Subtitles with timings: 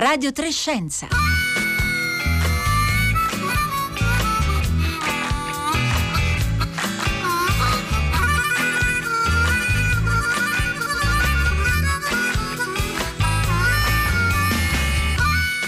[0.00, 1.08] Radio Trescenza.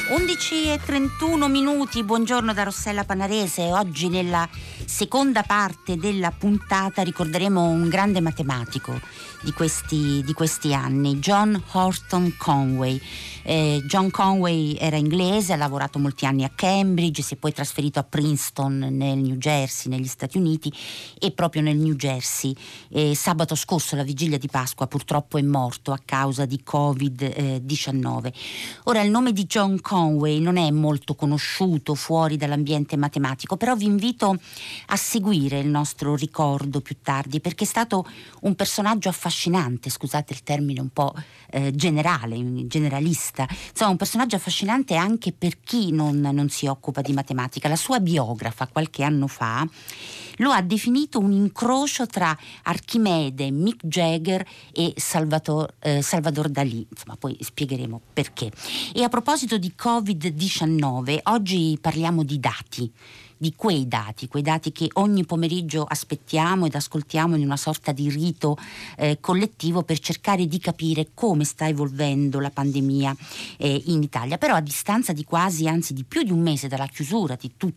[0.08, 3.70] 11 e 31 minuti, buongiorno da Rossella Panarese.
[3.70, 4.48] Oggi nella
[4.86, 8.98] seconda parte della puntata ricorderemo un grande matematico
[9.42, 13.00] di questi, di questi anni, John Horton Conway.
[13.44, 17.98] Eh, John Conway era inglese, ha lavorato molti anni a Cambridge, si è poi trasferito
[17.98, 20.72] a Princeton nel New Jersey, negli Stati Uniti
[21.18, 22.54] e proprio nel New Jersey
[22.90, 28.32] eh, sabato scorso, la vigilia di Pasqua, purtroppo è morto a causa di Covid-19.
[28.84, 33.86] Ora il nome di John Conway non è molto conosciuto fuori dall'ambiente matematico, però vi
[33.86, 34.36] invito
[34.86, 38.06] a seguire il nostro ricordo più tardi perché è stato
[38.42, 39.31] un personaggio affascinante,
[39.88, 41.14] scusate il termine un po'
[41.50, 47.12] eh, generale, generalista, insomma un personaggio affascinante anche per chi non, non si occupa di
[47.12, 47.68] matematica.
[47.68, 49.66] La sua biografa qualche anno fa
[50.36, 56.86] lo ha definito un incrocio tra Archimede, Mick Jagger e Salvatore, eh, Salvador Dalì.
[56.88, 58.50] Insomma, poi spiegheremo perché.
[58.94, 62.92] E a proposito di Covid-19, oggi parliamo di dati
[63.42, 68.08] di quei dati, quei dati che ogni pomeriggio aspettiamo ed ascoltiamo in una sorta di
[68.08, 68.56] rito
[68.96, 73.16] eh, collettivo per cercare di capire come sta evolvendo la pandemia
[73.56, 74.38] eh, in Italia.
[74.38, 77.70] Però a distanza di quasi, anzi di più di un mese dalla chiusura di tutto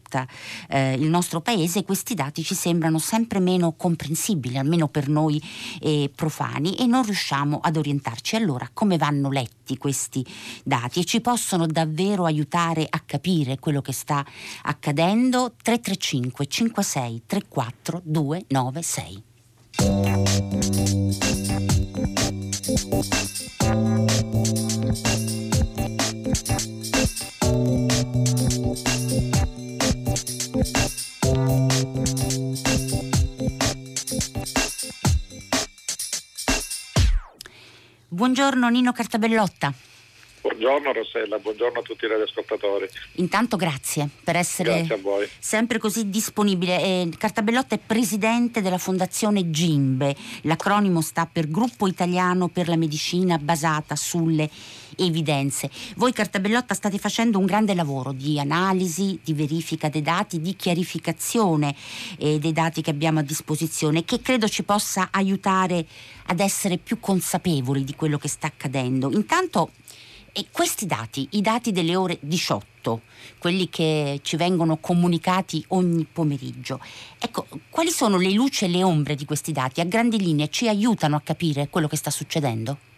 [0.70, 5.42] eh, il nostro paese, questi dati ci sembrano sempre meno comprensibili, almeno per noi
[5.82, 8.36] eh, profani, e non riusciamo ad orientarci.
[8.36, 10.24] Allora, come vanno letti questi
[10.64, 14.24] dati e ci possono davvero aiutare a capire quello che sta
[14.64, 15.56] accadendo?
[15.62, 19.24] 335 56 34 296.
[38.36, 39.74] Buongiorno Nino Cartabellotta.
[40.42, 42.86] Buongiorno Rossella, buongiorno a tutti i radioascoltatori.
[43.14, 46.82] Intanto grazie per essere grazie sempre così disponibile.
[46.82, 53.38] Eh, Cartabellotta è presidente della fondazione GIMBE, l'acronimo sta per Gruppo Italiano per la Medicina
[53.38, 54.50] basata sulle
[54.98, 55.70] evidenze.
[55.96, 61.76] Voi Cartabellotta state facendo un grande lavoro di analisi, di verifica dei dati, di chiarificazione
[62.18, 65.86] eh, dei dati che abbiamo a disposizione che credo ci possa aiutare
[66.28, 69.12] ad essere più consapevoli di quello che sta accadendo.
[69.12, 69.72] Intanto
[70.38, 73.02] e questi dati, i dati delle ore 18,
[73.38, 76.82] quelli che ci vengono comunicati ogni pomeriggio,
[77.18, 79.80] ecco, quali sono le luci e le ombre di questi dati?
[79.80, 82.95] A grandi linee ci aiutano a capire quello che sta succedendo?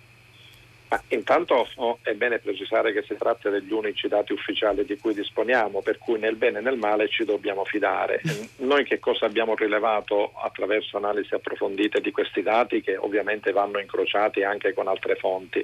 [0.90, 5.14] Ma intanto oh, è bene precisare che si tratta degli unici dati ufficiali di cui
[5.14, 8.22] disponiamo, per cui nel bene e nel male ci dobbiamo fidare.
[8.58, 14.44] Noi che cosa abbiamo rilevato attraverso analisi approfondite di questi dati che ovviamente vanno incrociati
[14.44, 15.64] anche con altre fonti?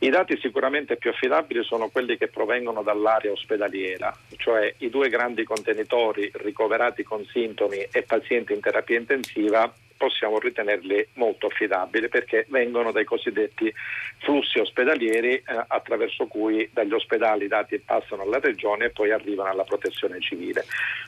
[0.00, 5.44] I dati sicuramente più affidabili sono quelli che provengono dall'area ospedaliera, cioè i due grandi
[5.44, 12.90] contenitori ricoverati con sintomi e pazienti in terapia intensiva possiamo ritenerli molto affidabili perché vengono
[12.90, 13.72] dai cosiddetti
[14.18, 19.50] flussi ospedalieri eh, attraverso cui dagli ospedali i dati passano alla regione e poi arrivano
[19.50, 20.64] alla protezione civile.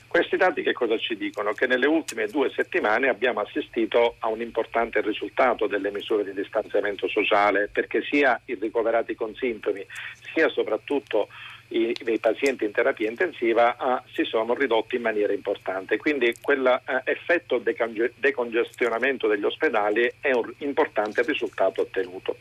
[0.07, 1.55] Questi dati che cosa ci dicono?
[1.55, 7.09] Che nelle ultime due settimane abbiamo assistito a un importante risultato delle misure di distanziamento
[7.09, 9.85] sociale perché sia i ricoverati con sintomi
[10.33, 11.27] sia soprattutto
[11.75, 15.97] i, i pazienti in terapia intensiva uh, si sono ridotti in maniera importante.
[15.97, 22.37] Quindi quell'effetto uh, decongestionamento degli ospedali è un importante risultato ottenuto.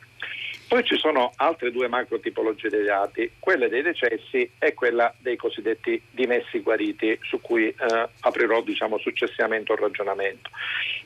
[0.68, 5.36] Poi ci sono altre due macro tipologie dei dati, quelle dei decessi e quella dei
[5.36, 10.50] cosiddetti dimessi guariti, su cui eh, aprirò diciamo, successivamente un ragionamento.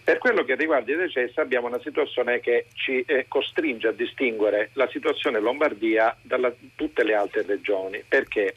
[0.03, 4.69] Per quello che riguarda i decessi abbiamo una situazione che ci eh, costringe a distinguere
[4.73, 8.03] la situazione Lombardia da tutte le altre regioni.
[8.07, 8.55] Perché?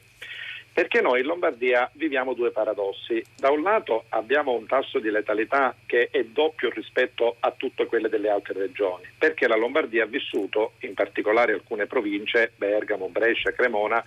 [0.80, 3.22] Perché noi in Lombardia viviamo due paradossi.
[3.36, 8.08] Da un lato abbiamo un tasso di letalità che è doppio rispetto a tutte quelle
[8.08, 14.02] delle altre regioni, perché la Lombardia ha vissuto, in particolare alcune province, Bergamo, Brescia, Cremona,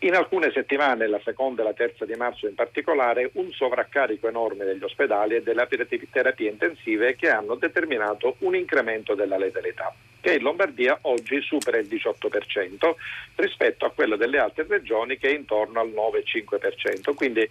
[0.00, 4.64] in alcune settimane, la seconda e la terza di marzo in particolare, un sovraccarico enorme
[4.64, 5.66] degli ospedali e delle
[6.10, 11.86] terapie intensive che hanno determinato un incremento della letalità, che in Lombardia oggi supera il
[11.86, 12.94] 18%
[13.36, 17.14] rispetto a quello delle altre regioni che è intorno al 9-5%.
[17.14, 17.48] Quindi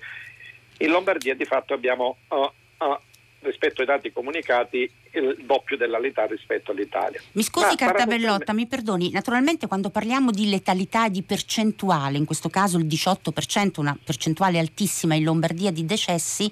[0.80, 2.98] in Lombardia di fatto abbiamo uh, uh,
[3.42, 7.22] rispetto ai dati comunicati il doppio della letà rispetto all'Italia.
[7.34, 12.50] Mi scusi Ma Cartabellotta, mi perdoni, naturalmente quando parliamo di letalità di percentuale, in questo
[12.50, 16.52] caso il 18%, una percentuale altissima in Lombardia di decessi,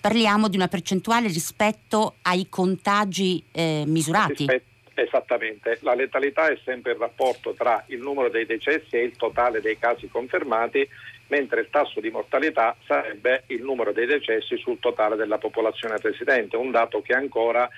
[0.00, 4.46] parliamo di una percentuale rispetto ai contagi eh, misurati.
[4.46, 9.16] Rispetto Esattamente, la letalità è sempre il rapporto tra il numero dei decessi e il
[9.16, 10.88] totale dei casi confermati,
[11.28, 16.56] mentre il tasso di mortalità sarebbe il numero dei decessi sul totale della popolazione residente,
[16.56, 17.68] un dato che ancora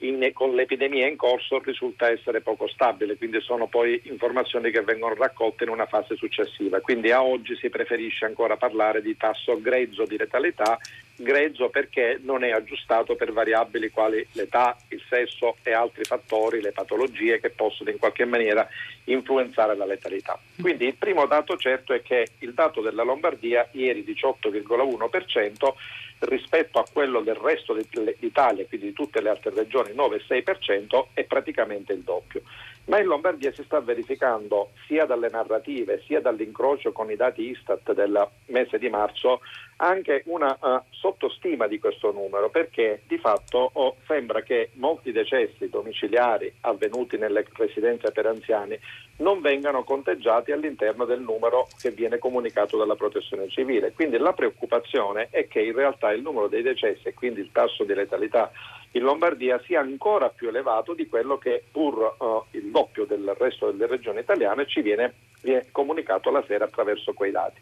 [0.00, 5.14] in, con l'epidemia in corso risulta essere poco stabile, quindi sono poi informazioni che vengono
[5.14, 6.80] raccolte in una fase successiva.
[6.80, 10.78] Quindi a oggi si preferisce ancora parlare di tasso grezzo di letalità,
[11.16, 16.72] grezzo perché non è aggiustato per variabili quali l'età, il sesso e altri fattori, le
[16.72, 18.66] patologie che possono in qualche maniera
[19.04, 20.38] influenzare la letalità.
[20.58, 26.84] Quindi il primo dato certo è che il dato della Lombardia ieri 18,1% rispetto a
[26.90, 32.42] quello del resto d'Italia, quindi di tutte le altre regioni 9-6%, è praticamente il doppio.
[32.86, 37.92] Ma in Lombardia si sta verificando sia dalle narrative sia dall'incrocio con i dati Istat
[37.92, 39.40] del mese di marzo
[39.80, 45.68] anche una uh, sottostima di questo numero perché di fatto oh, sembra che molti decessi
[45.70, 48.78] domiciliari avvenuti nelle residenze per anziani
[49.16, 53.92] non vengano conteggiati all'interno del numero che viene comunicato dalla protezione civile.
[53.92, 57.84] Quindi la preoccupazione è che in realtà il numero dei decessi e quindi il tasso
[57.84, 58.50] di letalità
[58.92, 63.70] in Lombardia sia ancora più elevato di quello che pur uh, il doppio del resto
[63.70, 67.60] delle regioni italiane ci viene, viene comunicato la sera attraverso quei dati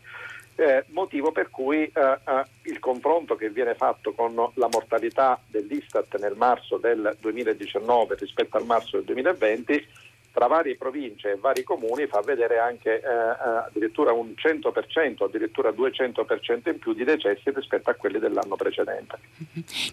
[0.59, 6.19] eh, motivo per cui eh, eh, il confronto che viene fatto con la mortalità dell'Istat
[6.19, 9.87] nel marzo del 2019 rispetto al marzo del 2020
[10.33, 15.71] tra varie province e vari comuni fa vedere anche eh, eh addirittura un 100%, addirittura
[15.71, 19.19] 200% in più di decessi rispetto a quelli dell'anno precedente.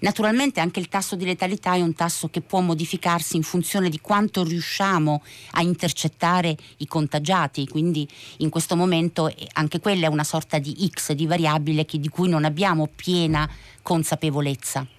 [0.01, 3.99] Naturalmente anche il tasso di letalità è un tasso che può modificarsi in funzione di
[3.99, 8.07] quanto riusciamo a intercettare i contagiati, quindi
[8.37, 12.29] in questo momento eh, anche quella è una sorta di X di variabile di cui
[12.29, 13.49] non abbiamo piena
[13.81, 14.94] consapevolezza.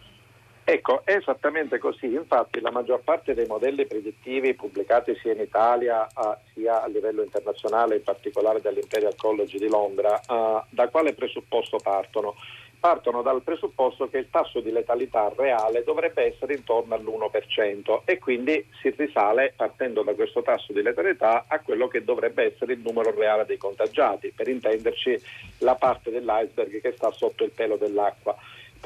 [0.68, 2.06] Ecco, è esattamente così.
[2.06, 7.22] Infatti la maggior parte dei modelli predittivi pubblicati sia in Italia uh, sia a livello
[7.22, 12.34] internazionale, in particolare dall'Imperial College di Londra, uh, da quale presupposto partono?
[12.80, 18.66] Partono dal presupposto che il tasso di letalità reale dovrebbe essere intorno all'1% e quindi
[18.80, 23.14] si risale, partendo da questo tasso di letalità, a quello che dovrebbe essere il numero
[23.14, 25.16] reale dei contagiati, per intenderci
[25.58, 28.36] la parte dell'iceberg che sta sotto il pelo dell'acqua.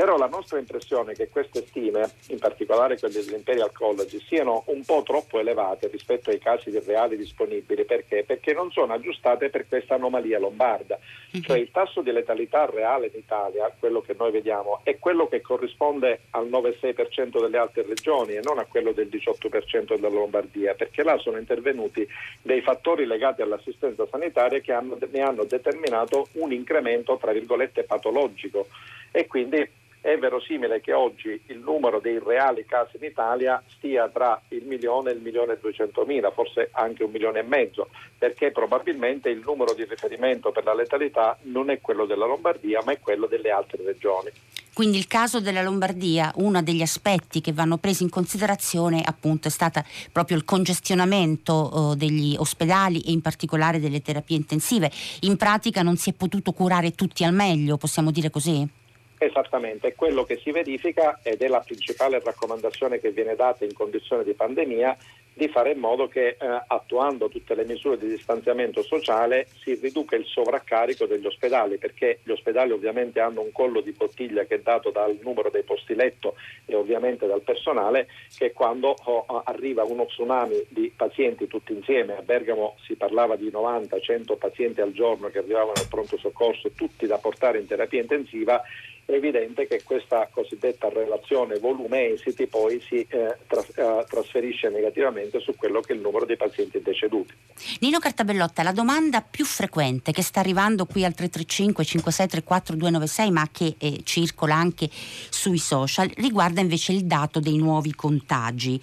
[0.01, 4.83] Però la nostra impressione è che queste stime, in particolare quelle dell'Imperial College, siano un
[4.83, 7.85] po' troppo elevate rispetto ai casi reali disponibili.
[7.85, 8.25] Perché?
[8.27, 10.99] Perché non sono aggiustate per questa anomalia lombarda.
[11.33, 11.43] Mhm.
[11.43, 15.43] Cioè il tasso di letalità reale in Italia, quello che noi vediamo, è quello che
[15.43, 21.03] corrisponde al 9,6% delle altre regioni e non a quello del 18% della Lombardia, perché
[21.03, 22.09] là sono intervenuti
[22.41, 28.67] dei fattori legati all'assistenza sanitaria che hanno, ne hanno determinato un incremento, tra virgolette, patologico.
[29.13, 34.41] E quindi è verosimile che oggi il numero dei reali casi in Italia stia tra
[34.49, 39.29] il milione e il milione e duecentomila, forse anche un milione e mezzo, perché probabilmente
[39.29, 43.27] il numero di riferimento per la letalità non è quello della Lombardia, ma è quello
[43.27, 44.31] delle altre regioni.
[44.73, 49.51] Quindi il caso della Lombardia, uno degli aspetti che vanno presi in considerazione appunto è
[49.51, 49.83] stato
[50.13, 54.91] proprio il congestionamento eh, degli ospedali e in particolare delle terapie intensive.
[55.21, 58.80] In pratica non si è potuto curare tutti al meglio, possiamo dire così?
[59.23, 63.75] Esattamente, è quello che si verifica ed è la principale raccomandazione che viene data in
[63.75, 64.97] condizione di pandemia
[65.41, 70.17] di fare in modo che eh, attuando tutte le misure di distanziamento sociale si riduca
[70.17, 74.61] il sovraccarico degli ospedali perché gli ospedali ovviamente hanno un collo di bottiglia che è
[74.61, 76.35] dato dal numero dei posti letto
[76.67, 82.23] e ovviamente dal personale che quando oh, arriva uno tsunami di pazienti tutti insieme, a
[82.23, 87.19] Bergamo si parlava di 90-100 pazienti al giorno che arrivavano al pronto soccorso, tutti da
[87.19, 88.63] portare in terapia intensiva,
[89.11, 95.55] è evidente che questa cosiddetta relazione volume-esiti poi si eh, tras- eh, trasferisce negativamente su
[95.57, 97.35] quello che è il numero dei pazienti deceduti.
[97.81, 103.49] Nino Cartabellotta, la domanda più frequente che sta arrivando qui al 335 5634 296 ma
[103.51, 108.81] che eh, circola anche sui social riguarda invece il dato dei nuovi contagi.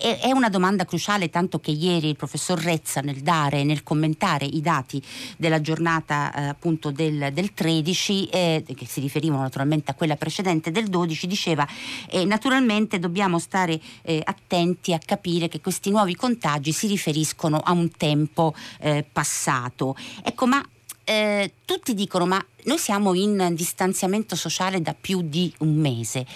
[0.00, 4.44] E, è una domanda cruciale tanto che ieri il professor Rezza nel dare, nel commentare
[4.44, 5.02] i dati
[5.38, 10.16] della giornata eh, appunto del, del 13 eh, che si riferivano naturalmente naturalmente a quella
[10.16, 11.66] precedente del 12, diceva
[12.08, 17.72] eh, naturalmente dobbiamo stare eh, attenti a capire che questi nuovi contagi si riferiscono a
[17.72, 19.96] un tempo eh, passato.
[20.22, 20.66] Ecco, ma
[21.04, 26.26] eh, tutti dicono ma noi siamo in distanziamento sociale da più di un mese.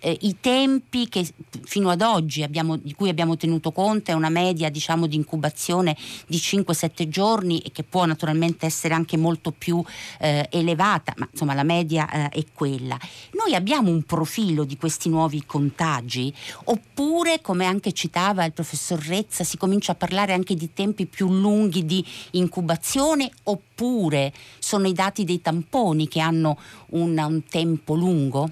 [0.00, 1.26] Eh, I tempi che
[1.64, 5.96] fino ad oggi abbiamo, di cui abbiamo tenuto conto è una media diciamo, di incubazione
[6.26, 9.82] di 5-7 giorni e che può naturalmente essere anche molto più
[10.20, 12.98] eh, elevata, ma insomma la media eh, è quella.
[13.32, 16.32] Noi abbiamo un profilo di questi nuovi contagi
[16.64, 21.32] oppure, come anche citava il professor Rezza, si comincia a parlare anche di tempi più
[21.32, 25.72] lunghi di incubazione oppure sono i dati dei tamponi
[26.06, 26.56] che hanno
[26.90, 28.48] un, un tempo lungo?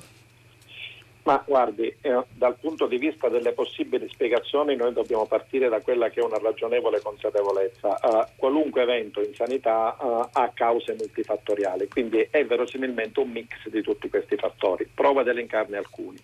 [1.25, 6.09] Ma guardi, eh, dal punto di vista delle possibili spiegazioni noi dobbiamo partire da quella
[6.09, 7.97] che è una ragionevole consapevolezza.
[8.02, 13.83] Uh, qualunque evento in sanità uh, ha cause multifattoriali, quindi è verosimilmente un mix di
[13.83, 14.88] tutti questi fattori.
[14.93, 16.19] Prova ad elencarne alcuni.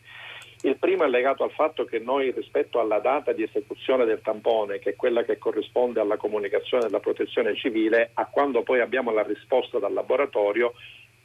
[0.62, 4.80] Il primo è legato al fatto che noi rispetto alla data di esecuzione del tampone,
[4.80, 9.22] che è quella che corrisponde alla comunicazione della protezione civile, a quando poi abbiamo la
[9.22, 10.74] risposta dal laboratorio,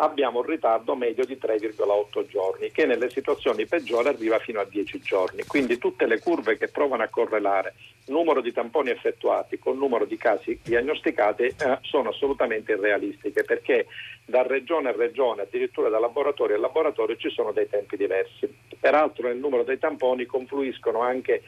[0.04, 5.00] abbiamo un ritardo medio di 3,8 giorni, che nelle situazioni peggiori arriva fino a 10
[5.00, 5.44] giorni.
[5.46, 7.74] Quindi tutte le curve che provano a correlare
[8.08, 13.88] numero di tamponi effettuati con numero di casi diagnosticati eh, sono assolutamente irrealistiche perché
[14.26, 18.52] da regione a regione, addirittura da laboratorio a laboratorio, ci sono dei tempi diversi.
[18.80, 21.44] Peraltro nel numero dei tamponi confluiscono anche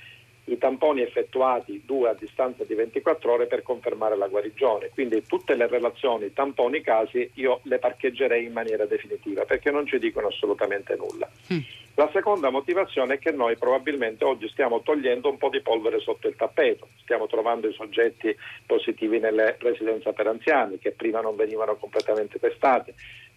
[0.46, 4.90] i tamponi effettuati due a distanza di 24 ore per confermare la guarigione.
[4.90, 10.28] Quindi tutte le relazioni tamponi-casi io le parcheggerei in maniera definitiva perché non ci dicono
[10.28, 11.30] assolutamente nulla.
[11.54, 11.60] Mm.
[11.98, 16.28] La seconda motivazione è che noi probabilmente oggi stiamo togliendo un po' di polvere sotto
[16.28, 18.36] il tappeto, stiamo trovando i soggetti
[18.66, 22.94] positivi nelle residenze per anziani che prima non venivano completamente testati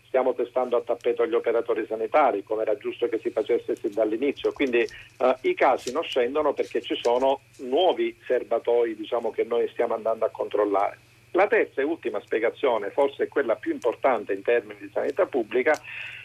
[0.08, 4.52] stiamo testando a tappeto gli operatori sanitari, come era giusto che si facesse sin dall'inizio.
[4.52, 4.80] Quindi
[5.18, 10.24] uh, i casi non scendono perché ci sono nuovi serbatoi diciamo, che noi stiamo andando
[10.24, 10.98] a controllare.
[11.32, 15.78] La terza e ultima spiegazione, forse quella più importante in termini di sanità pubblica,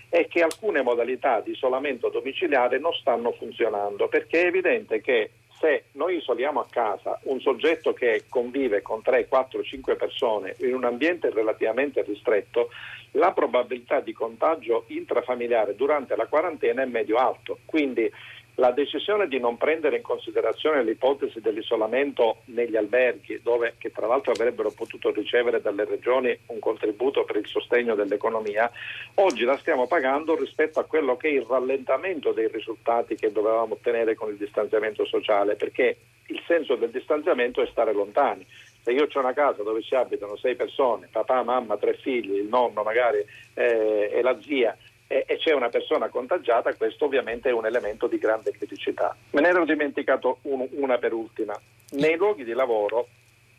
[0.07, 5.31] è che alcune modalità di isolamento domiciliare non stanno funzionando, perché è evidente che
[5.63, 10.73] se noi isoliamo a casa un soggetto che convive con 3, 4, 5 persone in
[10.73, 12.69] un ambiente relativamente ristretto,
[13.11, 17.59] la probabilità di contagio intrafamiliare durante la quarantena è medio-alto.
[17.63, 18.11] Quindi
[18.55, 24.31] la decisione di non prendere in considerazione l'ipotesi dell'isolamento negli alberghi, dove, che tra l'altro
[24.31, 28.71] avrebbero potuto ricevere dalle regioni un contributo per il sostegno dell'economia,
[29.15, 33.73] oggi la stiamo pagando rispetto a quello che è il rallentamento dei risultati che dovevamo
[33.73, 38.45] ottenere con il distanziamento sociale, perché il senso del distanziamento è stare lontani.
[38.83, 42.47] Se io ho una casa dove ci abitano sei persone, papà, mamma, tre figli, il
[42.47, 44.77] nonno magari eh, e la zia,
[45.13, 49.15] e, e, c'è una persona contagiata, questo ovviamente è un elemento di grande criticità.
[49.31, 51.55] Me ne ero dimenticato un, una per ultima.
[51.91, 53.07] Nei luoghi di lavoro,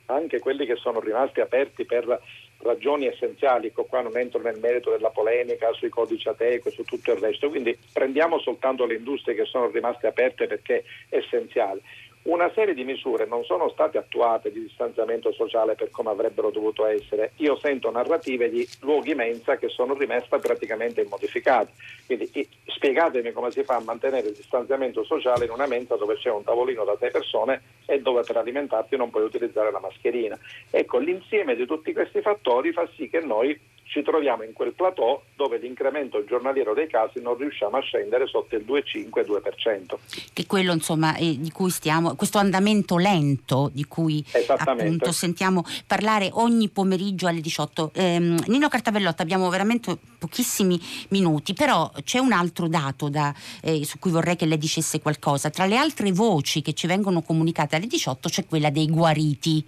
[0.06, 2.20] anche quelli che sono rimasti aperti per
[2.58, 7.12] ragioni essenziali, qua non entro nel merito della polemica sui codici ateco e su tutto
[7.12, 11.82] il resto, quindi prendiamo soltanto le industrie che sono rimaste aperte perché è essenziale
[12.24, 16.86] una serie di misure non sono state attuate di distanziamento sociale per come avrebbero dovuto
[16.86, 17.32] essere.
[17.36, 21.72] Io sento narrative di luoghi mensa che sono rimesse praticamente immodificati.
[22.06, 22.30] Quindi
[22.66, 26.42] spiegatemi come si fa a mantenere il distanziamento sociale in una mensa dove c'è un
[26.42, 30.38] tavolino da sei persone e dove per alimentarti non puoi utilizzare la mascherina.
[30.70, 33.58] Ecco, l'insieme di tutti questi fattori fa sì che noi
[33.94, 38.56] ci troviamo in quel plateau dove l'incremento giornaliero dei casi non riusciamo a scendere sotto
[38.56, 40.32] il 2,5-2%.
[40.32, 44.24] Che quello insomma eh, di cui stiamo, questo andamento lento di cui
[44.56, 47.92] appunto sentiamo parlare ogni pomeriggio alle 18.
[47.94, 53.32] Eh, Nino Cartavellotta abbiamo veramente pochissimi minuti, però c'è un altro dato da,
[53.62, 55.50] eh, su cui vorrei che lei dicesse qualcosa.
[55.50, 59.64] Tra le altre voci che ci vengono comunicate alle 18 c'è quella dei guariti.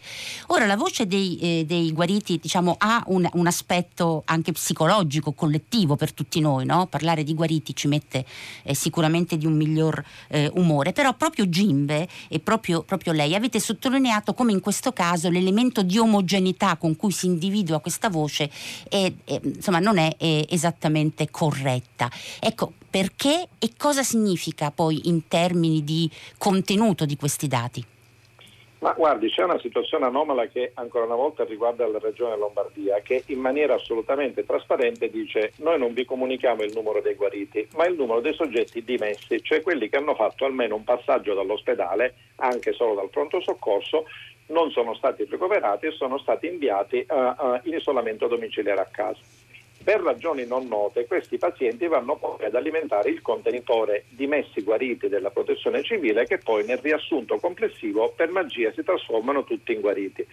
[0.48, 5.96] Ora la voce dei, eh, dei guariti diciamo, ha un, un aspetto anche psicologico, collettivo
[5.96, 6.86] per tutti noi, no?
[6.86, 8.24] parlare di guariti ci mette
[8.62, 13.60] eh, sicuramente di un miglior eh, umore, però proprio Gimbe e proprio, proprio, lei avete
[13.60, 18.50] sottolineato come in questo caso l'elemento di omogeneità con cui si individua questa voce
[18.88, 22.10] è, è, insomma, non è, è esattamente corretta.
[22.40, 27.84] Ecco, perché e cosa significa poi in termini di contenuto di questi dati?
[28.78, 33.22] Ma guardi, c'è una situazione anomala che ancora una volta riguarda la regione Lombardia, che
[33.26, 37.96] in maniera assolutamente trasparente dice noi non vi comunichiamo il numero dei guariti, ma il
[37.96, 42.94] numero dei soggetti dimessi, cioè quelli che hanno fatto almeno un passaggio dall'ospedale, anche solo
[42.94, 44.04] dal pronto soccorso,
[44.48, 49.18] non sono stati ricoverati e sono stati inviati uh, uh, in isolamento domiciliare a casa.
[49.86, 55.06] Per ragioni non note, questi pazienti vanno poi ad alimentare il contenitore di messi guariti
[55.06, 60.26] della protezione civile che poi nel riassunto complessivo per magia si trasformano tutti in guariti.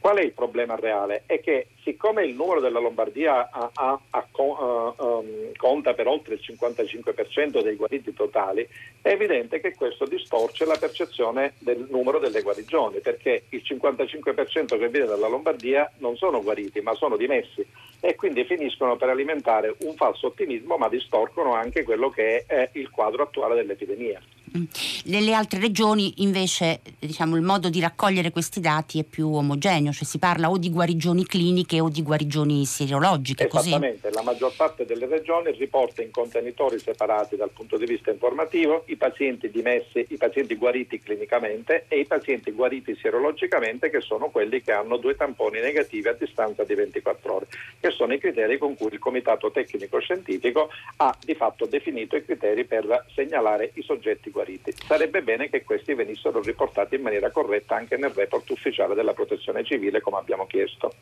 [0.00, 1.22] Qual è il problema reale?
[1.26, 6.40] È che siccome il numero della Lombardia ha, ha, ha, um, conta per oltre il
[6.44, 8.68] 55% dei guariti totali,
[9.00, 14.88] è evidente che questo distorce la percezione del numero delle guarigioni, perché il 55% che
[14.88, 17.66] viene dalla Lombardia non sono guariti, ma sono dimessi
[18.00, 22.90] e quindi finiscono per alimentare un falso ottimismo, ma distorcono anche quello che è il
[22.90, 24.20] quadro attuale dell'epidemia.
[24.56, 24.64] Mm.
[25.04, 30.04] Nelle altre regioni invece diciamo, il modo di raccogliere questi dati è più omogeneo, cioè
[30.04, 33.46] si parla o di guarigioni cliniche o di guarigioni serologiche.
[33.46, 34.14] Esattamente, così.
[34.14, 38.96] la maggior parte delle regioni riporta in contenitori separati dal punto di vista informativo i
[38.96, 44.72] pazienti dimessi, i pazienti guariti clinicamente e i pazienti guariti serologicamente che sono quelli che
[44.72, 47.46] hanno due tamponi negativi a distanza di 24 ore,
[47.80, 52.24] che sono i criteri con cui il Comitato Tecnico Scientifico ha di fatto definito i
[52.24, 54.72] criteri per segnalare i soggetti guariti.
[54.86, 59.64] Sarebbe bene che questi venissero riportati in maniera corretta anche nel report ufficiale della Protezione
[59.64, 60.92] Civile come abbiamo chiesto.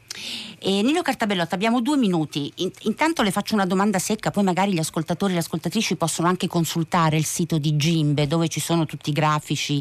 [0.69, 2.53] Eh, Nino Cartabellotta, abbiamo due minuti.
[2.83, 6.49] Intanto le faccio una domanda secca, poi magari gli ascoltatori e le ascoltatrici possono anche
[6.49, 9.81] consultare il sito di Gimbe dove ci sono tutti i grafici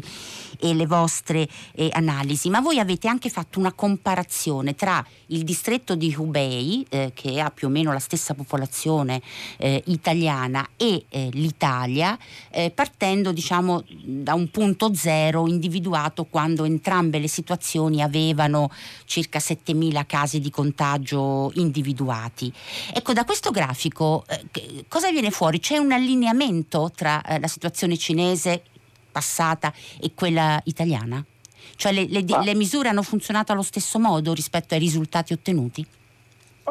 [0.60, 2.50] e le vostre eh, analisi.
[2.50, 7.50] Ma voi avete anche fatto una comparazione tra il distretto di Hubei, eh, che ha
[7.50, 9.20] più o meno la stessa popolazione
[9.56, 12.16] eh, italiana, e eh, l'Italia,
[12.50, 18.70] eh, partendo diciamo, da un punto zero individuato quando entrambe le situazioni avevano
[19.04, 22.52] circa 7.000 casi di contagio individuati.
[22.92, 25.60] Ecco, da questo grafico eh, cosa viene fuori?
[25.60, 28.62] C'è un allineamento tra eh, la situazione cinese
[29.12, 31.24] passata e quella italiana?
[31.76, 35.86] Cioè le, le, le misure hanno funzionato allo stesso modo rispetto ai risultati ottenuti?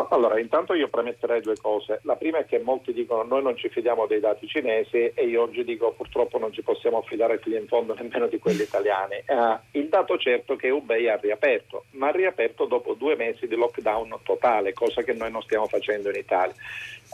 [0.10, 2.00] Allora, intanto io premetterei due cose.
[2.04, 5.44] La prima è che molti dicono noi non ci fidiamo dei dati cinesi e io
[5.44, 9.24] oggi dico purtroppo non ci possiamo affidare fino in fondo nemmeno di quelli italiani.
[9.28, 13.48] Uh, il dato certo è che Ubei ha riaperto, ma ha riaperto dopo due mesi
[13.48, 16.56] di lockdown totale, cosa che noi non stiamo facendo in Italia.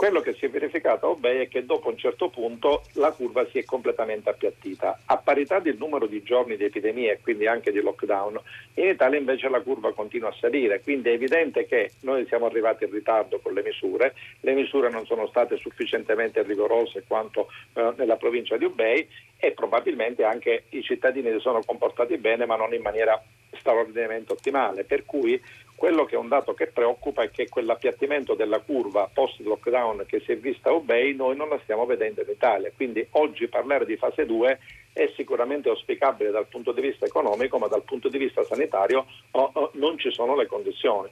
[0.02, 3.46] Quello che si è verificato a Obey è che dopo un certo punto la curva
[3.52, 5.02] si è completamente appiattita.
[5.06, 8.40] A parità del numero di giorni di epidemia e quindi anche di lockdown,
[8.74, 12.86] in Italia invece la curva continua a salire, quindi è evidente che noi siamo arrivati
[12.86, 18.16] in ritardo con le misure, le misure non sono state sufficientemente rigorose quanto eh, nella
[18.16, 22.82] provincia di Ubei e probabilmente anche i cittadini si sono comportati bene ma non in
[22.82, 25.40] maniera straordinariamente ottimale, per cui
[25.82, 30.22] quello che è un dato che preoccupa è che quell'appiattimento della curva post lockdown che
[30.24, 33.88] si è vista a Obey noi non la stiamo vedendo in Italia, quindi oggi parlare
[33.88, 34.60] di fase 2
[34.94, 39.50] è sicuramente auspicabile dal punto di vista economico, ma dal punto di vista sanitario oh,
[39.54, 41.10] oh, non ci sono le condizioni.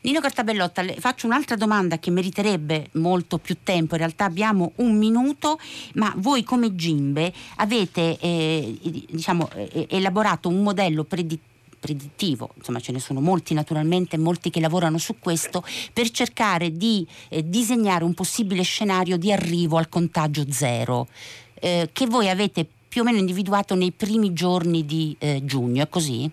[0.00, 4.98] Nino Cartabellotta, le faccio un'altra domanda che meriterebbe molto più tempo, in realtà abbiamo un
[4.98, 5.60] minuto,
[5.94, 11.47] ma voi come Gimbe avete eh, diciamo, eh, elaborato un modello predittivo
[11.78, 15.62] predittivo, insomma ce ne sono molti naturalmente, molti che lavorano su questo,
[15.92, 21.08] per cercare di eh, disegnare un possibile scenario di arrivo al contagio zero,
[21.54, 25.88] eh, che voi avete più o meno individuato nei primi giorni di eh, giugno, è
[25.88, 26.30] così?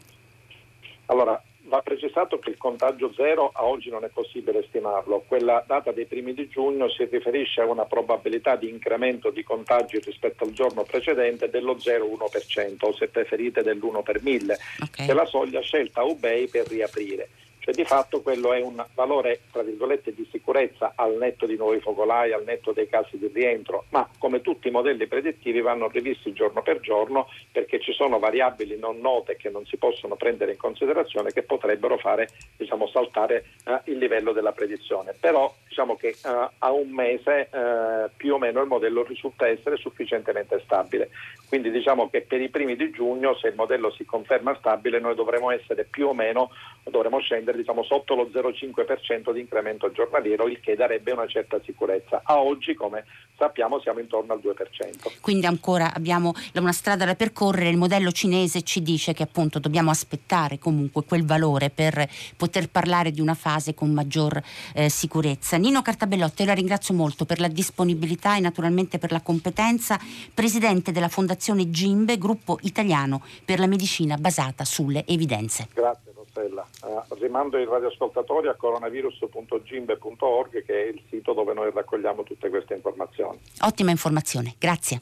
[1.08, 1.41] Allora,
[1.75, 5.25] Va precisato che il contagio zero a oggi non è possibile stimarlo.
[5.27, 9.99] Quella data dei primi di giugno si riferisce a una probabilità di incremento di contagi
[9.99, 15.05] rispetto al giorno precedente dello 0,1% o se preferite dell'1 per mille, okay.
[15.05, 17.27] che è la soglia scelta a UBEI per riaprire.
[17.65, 21.80] Cioè di fatto quello è un valore tra virgolette di sicurezza al netto di nuovi
[21.80, 26.32] focolai, al netto dei casi di rientro, ma come tutti i modelli predittivi vanno rivisti
[26.32, 30.58] giorno per giorno perché ci sono variabili non note che non si possono prendere in
[30.60, 35.15] considerazione che potrebbero fare diciamo, saltare eh, il livello della predizione.
[35.19, 39.78] Però diciamo che eh, a un mese eh, più o meno il modello risulta essere
[39.78, 41.10] sufficientemente stabile.
[41.47, 45.15] Quindi diciamo che per i primi di giugno se il modello si conferma stabile noi
[45.15, 46.51] dovremo essere più o meno,
[46.84, 52.21] dovremo scendere diciamo, sotto lo 0,5% di incremento giornaliero, il che darebbe una certa sicurezza.
[52.23, 53.05] A oggi, come
[53.37, 55.19] sappiamo, siamo intorno al 2%.
[55.21, 59.91] Quindi ancora abbiamo una strada da percorrere, il modello cinese ci dice che appunto dobbiamo
[59.91, 64.41] aspettare comunque quel valore per poter parlare di una fase con maggior
[64.73, 65.57] eh, sicurezza.
[65.57, 69.99] Nino Cartabellotti, io la ringrazio molto per la disponibilità e naturalmente per la competenza,
[70.33, 75.67] presidente della Fondazione Gimbe, gruppo italiano per la medicina basata sulle evidenze.
[75.73, 76.04] Grazie.
[76.35, 76.67] Rossella.
[76.81, 82.73] Uh, rimando i radioascoltatori a coronavirus.gimbe.org che è il sito dove noi raccogliamo tutte queste
[82.73, 83.39] informazioni.
[83.61, 84.99] Ottima informazione, grazie.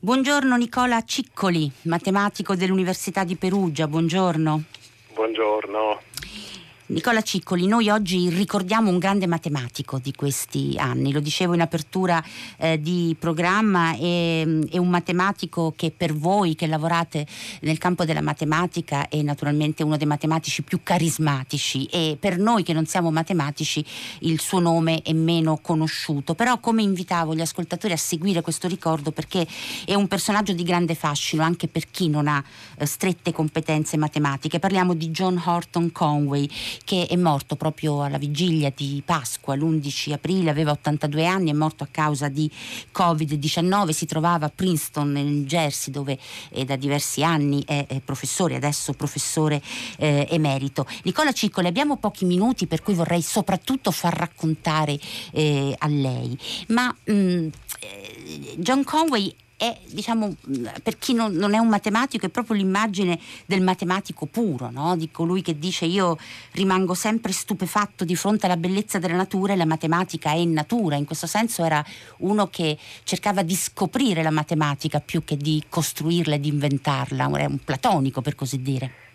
[0.00, 4.62] Buongiorno Nicola Ciccoli, matematico dell'Università di Perugia, buongiorno.
[5.12, 6.00] Buongiorno.
[6.90, 12.24] Nicola Ciccoli, noi oggi ricordiamo un grande matematico di questi anni, lo dicevo in apertura
[12.56, 17.26] eh, di programma, è, è, un matematico che per voi che lavorate
[17.60, 22.72] nel campo della matematica è naturalmente uno dei matematici più carismatici e per noi che
[22.72, 23.84] non siamo matematici
[24.20, 29.10] il suo nome è meno conosciuto, però come invitavo gli ascoltatori a seguire questo ricordo
[29.10, 29.46] perché
[29.84, 32.42] è un personaggio di grande fascino anche per chi non ha
[32.78, 34.58] eh, strette competenze matematiche.
[34.58, 36.48] Parliamo di John Horton Conway
[36.84, 41.84] che è morto proprio alla vigilia di Pasqua, l'11 aprile, aveva 82 anni, è morto
[41.84, 42.50] a causa di
[42.92, 46.18] Covid-19, si trovava a Princeton nel Jersey dove
[46.50, 49.62] eh, da diversi anni è, è, professore, adesso professore
[49.98, 50.86] eh, emerito.
[51.02, 54.98] Nicola Ciccoli, abbiamo pochi minuti per cui vorrei soprattutto far raccontare
[55.32, 56.38] eh, a lei,
[56.68, 57.48] ma mh, mm,
[57.80, 60.36] eh, John Conway è, diciamo,
[60.84, 64.96] per chi non, non, è un matematico, è proprio l'immagine del matematico puro, no?
[64.96, 66.16] di colui che dice io
[66.52, 70.94] rimango sempre stupefatto di fronte alla bellezza della natura e la matematica è natura.
[70.94, 71.84] In questo senso era
[72.18, 77.48] uno che cercava di scoprire la matematica più che di costruirla e di inventarla, era
[77.48, 79.07] un platonico per così dire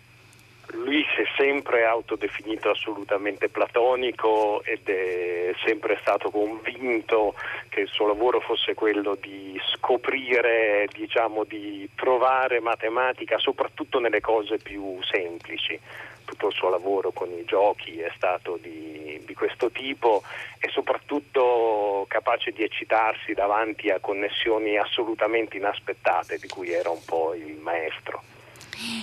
[0.84, 7.34] lui si è sempre autodefinito assolutamente platonico ed è sempre stato convinto
[7.70, 14.58] che il suo lavoro fosse quello di scoprire, diciamo, di trovare matematica soprattutto nelle cose
[14.58, 15.80] più semplici.
[16.24, 20.22] Tutto il suo lavoro con i giochi è stato di, di questo tipo
[20.58, 27.34] e soprattutto capace di eccitarsi davanti a connessioni assolutamente inaspettate di cui era un po'
[27.34, 28.22] il maestro.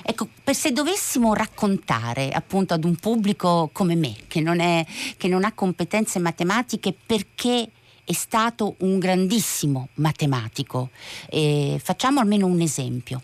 [0.04, 4.86] Ecco, se dovessimo raccontare appunto ad un pubblico come me, che non, è,
[5.18, 7.70] che non ha competenze matematiche, perché
[8.04, 10.90] è stato un grandissimo matematico,
[11.30, 13.22] eh, facciamo almeno un esempio.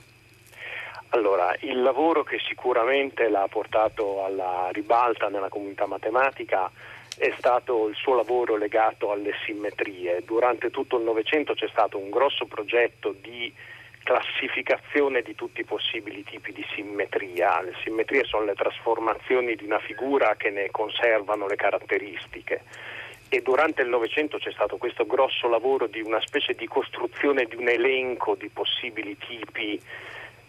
[1.10, 6.70] Allora, il lavoro che sicuramente l'ha portato alla ribalta nella comunità matematica
[7.18, 10.22] è stato il suo lavoro legato alle simmetrie.
[10.26, 13.52] Durante tutto il Novecento c'è stato un grosso progetto di
[14.08, 17.62] classificazione di tutti i possibili tipi di simmetria.
[17.62, 22.62] Le simmetrie sono le trasformazioni di una figura che ne conservano le caratteristiche
[23.28, 27.58] e durante il Novecento c'è stato questo grosso lavoro di una specie di costruzione di
[27.58, 29.78] un elenco di possibili tipi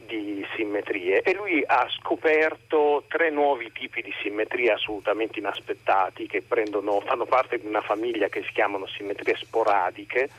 [0.07, 7.01] di simmetrie e lui ha scoperto tre nuovi tipi di simmetrie assolutamente inaspettati che prendono,
[7.01, 10.31] fanno parte di una famiglia che si chiamano simmetrie sporadiche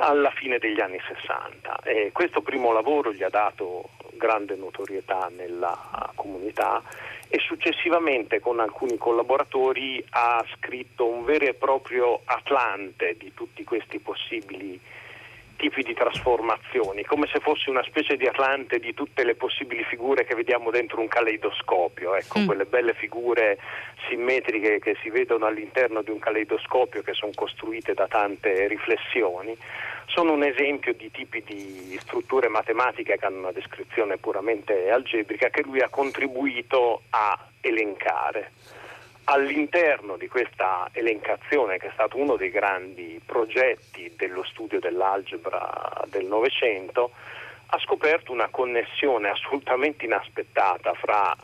[0.00, 1.80] alla fine degli anni 60.
[1.84, 6.82] E questo primo lavoro gli ha dato grande notorietà nella comunità
[7.28, 14.00] e successivamente con alcuni collaboratori ha scritto un vero e proprio atlante di tutti questi
[14.00, 14.78] possibili
[15.60, 20.24] tipi di trasformazioni, come se fosse una specie di atlante di tutte le possibili figure
[20.24, 22.46] che vediamo dentro un caleidoscopio, ecco, mm.
[22.46, 23.58] quelle belle figure
[24.08, 29.56] simmetriche che si vedono all'interno di un caleidoscopio che sono costruite da tante riflessioni
[30.06, 35.62] sono un esempio di tipi di strutture matematiche che hanno una descrizione puramente algebrica che
[35.62, 38.50] lui ha contribuito a elencare.
[39.32, 46.24] All'interno di questa elencazione, che è stato uno dei grandi progetti dello studio dell'algebra del
[46.26, 47.12] Novecento,
[47.66, 51.36] ha scoperto una connessione assolutamente inaspettata fra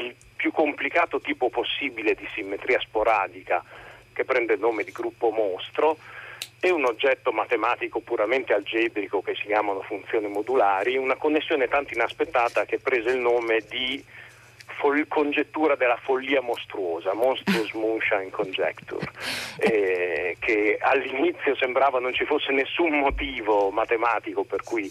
[0.00, 3.62] il più complicato tipo possibile di simmetria sporadica
[4.14, 5.98] che prende il nome di gruppo mostro
[6.58, 12.64] e un oggetto matematico puramente algebrico che si chiamano funzioni modulari, una connessione tanto inaspettata
[12.64, 14.02] che prese il nome di
[14.78, 19.06] fol- congettura della follia mostruosa, Monstrous Moonshine Conjecture,
[19.58, 24.90] eh, che all'inizio sembrava non ci fosse nessun motivo matematico per cui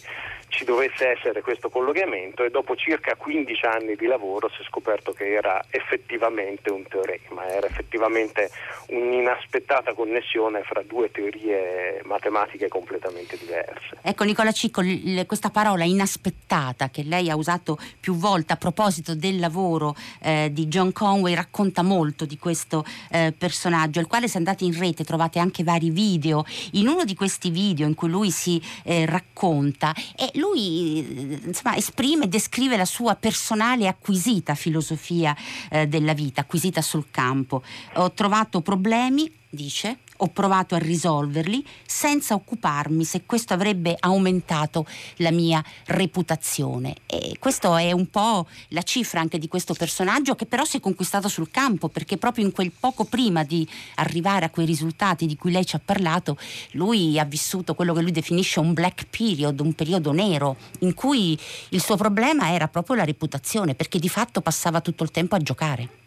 [0.54, 5.12] ci dovesse essere questo collegamento e dopo circa 15 anni di lavoro si è scoperto
[5.12, 8.52] che era effettivamente un teorema, era effettivamente
[8.90, 13.98] un'inaspettata connessione fra due teorie matematiche completamente diverse.
[14.04, 14.82] Ecco Nicola Cicco,
[15.26, 19.73] questa parola inaspettata che lei ha usato più volte a proposito del lavoro
[20.20, 24.78] eh, di John Conway racconta molto di questo eh, personaggio, al quale se andate in
[24.78, 26.46] rete trovate anche vari video.
[26.74, 32.26] In uno di questi video in cui lui si eh, racconta, e lui insomma, esprime
[32.26, 35.36] e descrive la sua personale acquisita filosofia
[35.70, 37.64] eh, della vita, acquisita sul campo.
[37.96, 44.86] Ho trovato problemi dice, ho provato a risolverli senza occuparmi se questo avrebbe aumentato
[45.18, 46.96] la mia reputazione.
[47.06, 50.80] E questo è un po' la cifra anche di questo personaggio che però si è
[50.80, 55.36] conquistato sul campo perché proprio in quel poco prima di arrivare a quei risultati di
[55.36, 56.38] cui lei ci ha parlato,
[56.72, 61.38] lui ha vissuto quello che lui definisce un black period, un periodo nero in cui
[61.70, 65.40] il suo problema era proprio la reputazione perché di fatto passava tutto il tempo a
[65.40, 66.03] giocare.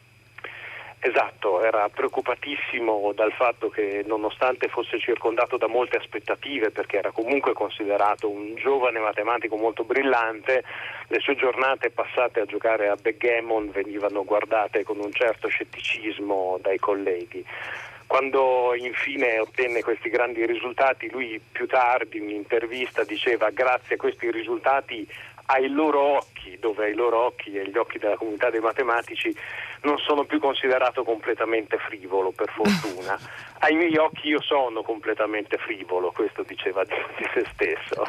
[0.98, 7.52] Esatto, era preoccupatissimo dal fatto che nonostante fosse circondato da molte aspettative, perché era comunque
[7.52, 10.64] considerato un giovane matematico molto brillante,
[11.08, 16.78] le sue giornate passate a giocare a backgammon venivano guardate con un certo scetticismo dai
[16.78, 17.44] colleghi.
[18.06, 24.30] Quando infine ottenne questi grandi risultati, lui più tardi in un'intervista diceva grazie a questi
[24.30, 25.06] risultati
[25.46, 29.34] ai loro occhi, dove ai loro occhi e gli occhi della comunità dei matematici
[29.86, 33.16] non sono più considerato completamente frivolo, per fortuna.
[33.60, 36.92] Ai miei occhi io sono completamente frivolo, questo diceva di,
[37.32, 38.04] se stesso.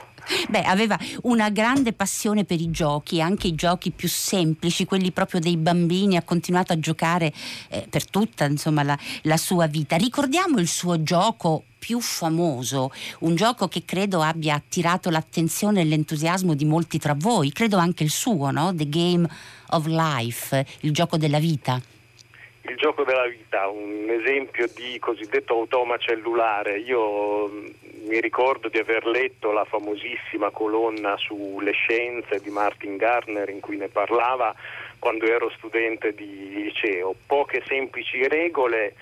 [0.49, 5.39] Beh, aveva una grande passione per i giochi, anche i giochi più semplici, quelli proprio
[5.39, 7.31] dei bambini, ha continuato a giocare
[7.69, 9.95] eh, per tutta insomma, la, la sua vita.
[9.95, 16.53] Ricordiamo il suo gioco più famoso, un gioco che credo abbia attirato l'attenzione e l'entusiasmo
[16.53, 18.73] di molti tra voi, credo anche il suo, no?
[18.73, 19.27] The Game
[19.69, 21.79] of Life, il gioco della vita.
[22.69, 26.79] Il gioco della vita, un esempio di cosiddetto automa cellulare.
[26.79, 27.67] Io mm,
[28.07, 33.77] mi ricordo di aver letto la famosissima colonna sulle scienze di Martin Garner in cui
[33.77, 34.53] ne parlava
[34.99, 37.15] quando ero studente di liceo.
[37.25, 38.95] Poche semplici regole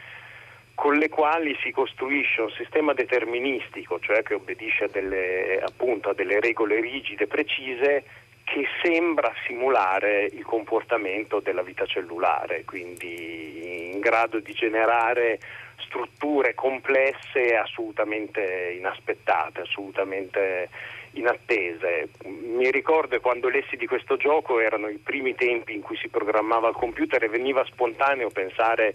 [0.75, 6.13] con le quali si costruisce un sistema deterministico, cioè che obbedisce a delle, appunto, a
[6.13, 8.03] delle regole rigide, precise,
[8.43, 15.39] che sembra simulare il comportamento della vita cellulare, quindi in grado di generare
[15.77, 20.69] strutture complesse assolutamente inaspettate, assolutamente
[21.13, 22.09] inattese.
[22.25, 26.67] Mi ricordo quando lessi di questo gioco erano i primi tempi in cui si programmava
[26.67, 28.93] al computer e veniva spontaneo pensare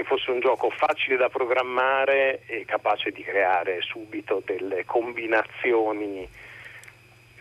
[0.00, 6.26] che fosse un gioco facile da programmare e capace di creare subito delle combinazioni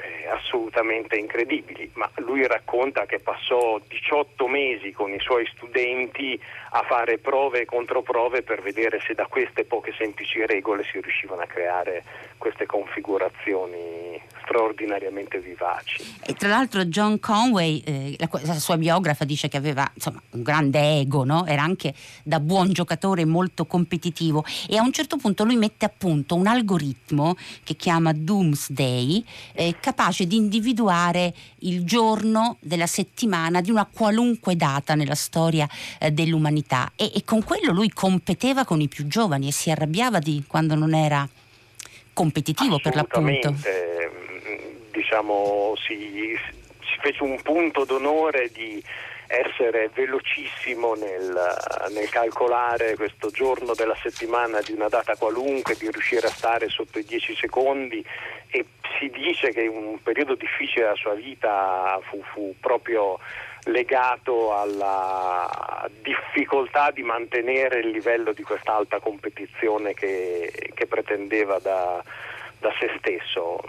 [0.02, 6.40] eh, assolutamente incredibili, ma lui racconta che passò 18 mesi con i suoi studenti
[6.72, 11.42] a fare prove e controprove per vedere se da queste poche semplici regole si riuscivano
[11.42, 12.04] a creare
[12.38, 16.18] queste configurazioni straordinariamente vivaci.
[16.26, 20.42] E tra l'altro John Conway, eh, la, la, sua biografa, dice che aveva insomma, un
[20.42, 21.46] grande ego, no?
[21.46, 25.92] era anche da buon giocatore molto competitivo e a un certo punto lui mette a
[25.96, 33.71] punto un algoritmo che chiama Doomsday, eh, capace di individuare il giorno della settimana di
[33.71, 35.67] una qualunque data nella storia
[35.99, 36.91] eh, dell'umanità.
[36.95, 40.75] E, e con quello lui competeva con i più giovani e si arrabbiava di quando
[40.75, 41.28] non era
[42.13, 43.56] competitivo per l'appunto.
[44.91, 46.38] Diciamo, si,
[46.82, 48.84] si, fece un punto d'onore di
[49.25, 51.56] essere velocissimo nel,
[51.93, 56.99] nel, calcolare questo giorno della settimana di una data qualunque, di riuscire a stare sotto
[56.99, 58.04] i 10 secondi
[58.52, 58.65] e
[59.00, 63.18] si dice che un periodo difficile della sua vita fu, fu proprio
[63.64, 72.04] legato alla difficoltà di mantenere il livello di questa alta competizione che, che pretendeva da,
[72.60, 73.60] da se stesso.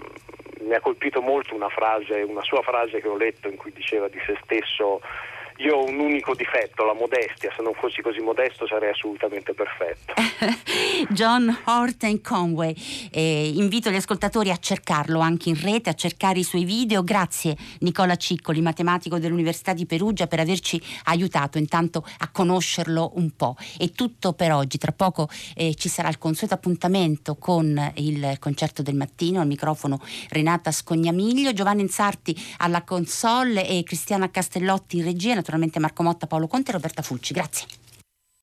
[0.60, 4.08] Mi ha colpito molto una frase, una sua frase che ho letto in cui diceva
[4.08, 5.00] di se stesso
[5.60, 10.14] io ho un unico difetto, la modestia, se non fossi così modesto sarei assolutamente perfetto.
[11.12, 12.74] John Horton Conway,
[13.10, 17.04] eh, invito gli ascoltatori a cercarlo anche in rete, a cercare i suoi video.
[17.04, 23.56] Grazie Nicola Ciccoli, matematico dell'Università di Perugia, per averci aiutato intanto a conoscerlo un po'.
[23.76, 28.82] È tutto per oggi, tra poco eh, ci sarà il consueto appuntamento con il concerto
[28.82, 35.34] del mattino, al microfono Renata Scognamiglio, Giovanni Insarti alla console e Cristiana Castellotti in regia
[35.50, 37.34] naturalmente Marco Motta, Paolo Conte e Roberta Fulci.
[37.34, 37.79] Grazie.